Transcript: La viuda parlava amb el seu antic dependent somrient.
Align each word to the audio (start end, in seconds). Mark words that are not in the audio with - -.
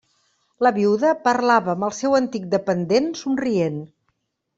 La 0.67 0.69
viuda 0.77 1.11
parlava 1.27 1.71
amb 1.73 1.85
el 1.87 1.93
seu 1.97 2.15
antic 2.21 2.47
dependent 2.57 3.13
somrient. 3.21 3.79